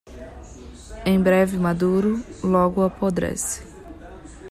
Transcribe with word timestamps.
Em 1.05 1.21
breve 1.21 1.57
maduro, 1.59 2.23
logo 2.43 2.81
apodrece. 2.81 3.61